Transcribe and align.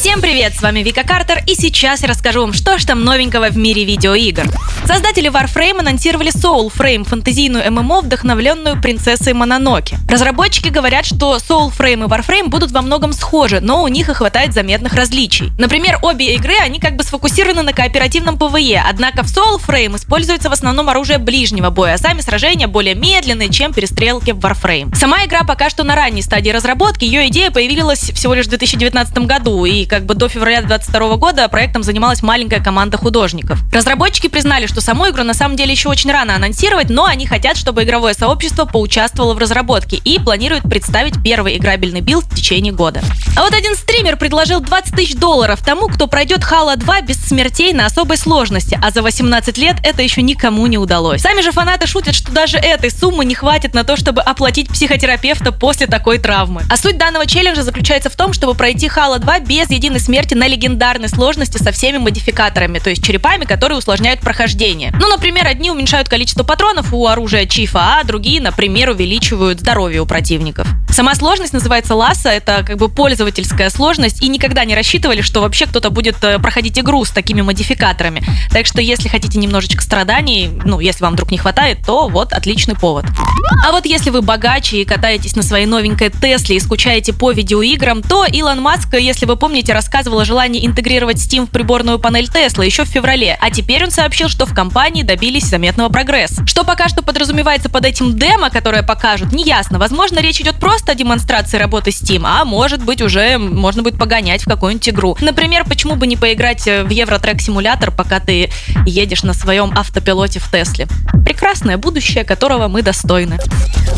Всем 0.00 0.22
привет, 0.22 0.54
с 0.54 0.62
вами 0.62 0.80
Вика 0.80 1.04
Картер, 1.04 1.42
и 1.46 1.54
сейчас 1.54 2.00
я 2.00 2.08
расскажу 2.08 2.40
вам, 2.40 2.54
что 2.54 2.78
ж 2.78 2.86
там 2.86 3.04
новенького 3.04 3.50
в 3.50 3.58
мире 3.58 3.84
видеоигр. 3.84 4.44
Создатели 4.86 5.30
Warframe 5.30 5.80
анонсировали 5.80 6.32
Soulframe, 6.32 7.04
фэнтезийную 7.04 7.70
MMO, 7.70 8.00
вдохновленную 8.00 8.80
принцессой 8.80 9.34
Мононоки. 9.34 9.98
Разработчики 10.08 10.68
говорят, 10.68 11.04
что 11.04 11.36
Soulframe 11.36 12.06
и 12.06 12.08
Warframe 12.08 12.48
будут 12.48 12.70
во 12.70 12.80
многом 12.80 13.12
схожи, 13.12 13.60
но 13.60 13.82
у 13.82 13.88
них 13.88 14.08
и 14.08 14.14
хватает 14.14 14.54
заметных 14.54 14.94
различий. 14.94 15.52
Например, 15.58 15.98
обе 16.00 16.34
игры, 16.34 16.54
они 16.62 16.80
как 16.80 16.96
бы 16.96 17.04
сфокусированы 17.04 17.60
на 17.60 17.74
кооперативном 17.74 18.38
PvE, 18.38 18.82
однако 18.88 19.22
в 19.22 19.26
Soulframe 19.26 19.96
используется 19.96 20.48
в 20.48 20.52
основном 20.52 20.88
оружие 20.88 21.18
ближнего 21.18 21.68
боя, 21.68 21.94
а 21.94 21.98
сами 21.98 22.22
сражения 22.22 22.68
более 22.68 22.94
медленные, 22.94 23.50
чем 23.50 23.74
перестрелки 23.74 24.30
в 24.30 24.38
Warframe. 24.38 24.96
Сама 24.96 25.26
игра 25.26 25.44
пока 25.44 25.68
что 25.68 25.84
на 25.84 25.94
ранней 25.94 26.22
стадии 26.22 26.48
разработки, 26.48 27.04
ее 27.04 27.28
идея 27.28 27.50
появилась 27.50 28.10
всего 28.12 28.32
лишь 28.32 28.46
в 28.46 28.48
2019 28.48 29.18
году, 29.18 29.66
и 29.66 29.89
как 29.90 30.06
бы 30.06 30.14
до 30.14 30.28
февраля 30.28 30.60
2022 30.60 31.16
года 31.16 31.48
проектом 31.48 31.82
занималась 31.82 32.22
маленькая 32.22 32.62
команда 32.62 32.96
художников. 32.96 33.58
Разработчики 33.72 34.28
признали, 34.28 34.66
что 34.66 34.80
саму 34.80 35.08
игру 35.10 35.24
на 35.24 35.34
самом 35.34 35.56
деле 35.56 35.72
еще 35.72 35.88
очень 35.88 36.12
рано 36.12 36.36
анонсировать, 36.36 36.90
но 36.90 37.06
они 37.06 37.26
хотят, 37.26 37.56
чтобы 37.56 37.82
игровое 37.82 38.14
сообщество 38.14 38.66
поучаствовало 38.66 39.34
в 39.34 39.38
разработке 39.38 39.96
и 39.96 40.20
планируют 40.20 40.62
представить 40.62 41.20
первый 41.24 41.56
играбельный 41.56 42.02
билд 42.02 42.24
в 42.24 42.36
течение 42.36 42.72
года. 42.72 43.02
А 43.36 43.42
вот 43.42 43.52
один 43.52 43.74
стример 43.74 44.16
предложил 44.16 44.60
20 44.60 44.94
тысяч 44.94 45.16
долларов 45.16 45.60
тому, 45.64 45.88
кто 45.88 46.06
пройдет 46.06 46.42
Halo 46.42 46.76
2 46.76 47.02
без 47.02 47.16
смертей 47.16 47.72
на 47.72 47.86
особой 47.86 48.16
сложности, 48.16 48.78
а 48.80 48.92
за 48.92 49.02
18 49.02 49.58
лет 49.58 49.76
это 49.82 50.02
еще 50.02 50.22
никому 50.22 50.66
не 50.68 50.78
удалось. 50.78 51.22
Сами 51.22 51.40
же 51.40 51.50
фанаты 51.50 51.88
шутят, 51.88 52.14
что 52.14 52.30
даже 52.30 52.58
этой 52.58 52.92
суммы 52.92 53.24
не 53.24 53.34
хватит 53.34 53.74
на 53.74 53.82
то, 53.82 53.96
чтобы 53.96 54.22
оплатить 54.22 54.68
психотерапевта 54.68 55.50
после 55.50 55.88
такой 55.88 56.18
травмы. 56.18 56.62
А 56.70 56.76
суть 56.76 56.96
данного 56.96 57.26
челленджа 57.26 57.64
заключается 57.64 58.08
в 58.08 58.14
том, 58.14 58.32
чтобы 58.32 58.54
пройти 58.54 58.86
Halo 58.86 59.18
2 59.18 59.40
без 59.40 59.68
единой 59.80 60.00
смерти 60.00 60.34
на 60.34 60.46
легендарной 60.46 61.08
сложности 61.08 61.56
со 61.56 61.72
всеми 61.72 61.96
модификаторами, 61.96 62.78
то 62.78 62.90
есть 62.90 63.02
черепами, 63.02 63.46
которые 63.46 63.78
усложняют 63.78 64.20
прохождение. 64.20 64.92
Ну, 65.00 65.08
например, 65.08 65.46
одни 65.46 65.70
уменьшают 65.70 66.06
количество 66.06 66.42
патронов 66.42 66.92
у 66.92 67.06
оружия 67.06 67.46
Чифа, 67.46 68.00
а 68.00 68.04
другие, 68.04 68.42
например, 68.42 68.90
увеличивают 68.90 69.60
здоровье 69.60 70.02
у 70.02 70.06
противников. 70.06 70.68
Сама 71.00 71.14
сложность 71.14 71.54
называется 71.54 71.94
ласса, 71.94 72.28
это 72.28 72.62
как 72.62 72.76
бы 72.76 72.90
пользовательская 72.90 73.70
сложность, 73.70 74.22
и 74.22 74.28
никогда 74.28 74.66
не 74.66 74.74
рассчитывали, 74.74 75.22
что 75.22 75.40
вообще 75.40 75.64
кто-то 75.64 75.88
будет 75.88 76.22
э, 76.22 76.38
проходить 76.38 76.78
игру 76.78 77.06
с 77.06 77.10
такими 77.10 77.40
модификаторами. 77.40 78.22
Так 78.50 78.66
что, 78.66 78.82
если 78.82 79.08
хотите 79.08 79.38
немножечко 79.38 79.82
страданий, 79.82 80.50
ну, 80.66 80.78
если 80.78 81.02
вам 81.02 81.14
вдруг 81.14 81.30
не 81.30 81.38
хватает, 81.38 81.78
то 81.86 82.06
вот 82.08 82.34
отличный 82.34 82.74
повод. 82.74 83.06
А 83.66 83.72
вот 83.72 83.86
если 83.86 84.10
вы 84.10 84.20
богаче 84.20 84.82
и 84.82 84.84
катаетесь 84.84 85.36
на 85.36 85.42
своей 85.42 85.64
новенькой 85.64 86.10
Тесле 86.10 86.56
и 86.56 86.60
скучаете 86.60 87.14
по 87.14 87.32
видеоиграм, 87.32 88.02
то 88.02 88.26
Илон 88.26 88.60
Маск, 88.60 88.92
если 88.92 89.24
вы 89.24 89.36
помните, 89.36 89.72
рассказывал 89.72 90.20
о 90.20 90.26
желании 90.26 90.66
интегрировать 90.66 91.16
Steam 91.16 91.46
в 91.46 91.50
приборную 91.50 91.98
панель 91.98 92.28
Tesla 92.28 92.62
еще 92.62 92.84
в 92.84 92.88
феврале, 92.88 93.38
а 93.40 93.50
теперь 93.50 93.84
он 93.84 93.90
сообщил, 93.90 94.28
что 94.28 94.44
в 94.44 94.54
компании 94.54 95.02
добились 95.02 95.46
заметного 95.46 95.88
прогресса. 95.88 96.46
Что 96.46 96.62
пока 96.62 96.88
что 96.88 97.02
подразумевается 97.02 97.70
под 97.70 97.86
этим 97.86 98.18
демо, 98.18 98.50
которое 98.50 98.82
покажут, 98.82 99.32
неясно. 99.32 99.78
Возможно, 99.78 100.18
речь 100.18 100.42
идет 100.42 100.56
просто 100.56 100.89
о 100.90 100.94
демонстрации 100.94 101.56
работы 101.56 101.90
Steam, 101.90 102.22
а 102.24 102.44
может 102.44 102.84
быть 102.84 103.00
уже 103.00 103.38
можно 103.38 103.82
будет 103.82 103.98
погонять 103.98 104.42
в 104.42 104.48
какую-нибудь 104.48 104.88
игру. 104.88 105.16
Например, 105.20 105.64
почему 105.64 105.94
бы 105.94 106.06
не 106.06 106.16
поиграть 106.16 106.66
в 106.66 106.88
Евротрек 106.88 107.40
симулятор, 107.40 107.90
пока 107.90 108.20
ты 108.20 108.50
едешь 108.86 109.22
на 109.22 109.32
своем 109.32 109.72
автопилоте 109.76 110.40
в 110.40 110.50
Тесле. 110.50 110.86
Прекрасное 111.24 111.76
будущее, 111.76 112.24
которого 112.24 112.68
мы 112.68 112.82
достойны. 112.82 113.38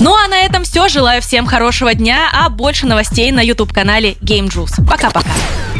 Ну 0.00 0.14
а 0.14 0.28
на 0.28 0.40
этом 0.40 0.64
все. 0.64 0.88
Желаю 0.88 1.22
всем 1.22 1.46
хорошего 1.46 1.94
дня, 1.94 2.28
а 2.32 2.48
больше 2.48 2.86
новостей 2.86 3.30
на 3.32 3.40
YouTube-канале 3.40 4.12
Game 4.20 4.48
Juice. 4.48 4.86
Пока-пока. 4.86 5.30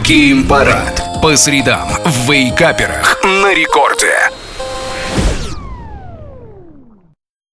Гейм 0.04 0.46
Парад. 0.46 1.20
По 1.20 1.36
средам 1.36 1.88
в 2.04 2.30
Вейкаперах 2.30 3.20
на 3.22 3.54
рекорде. 3.54 4.30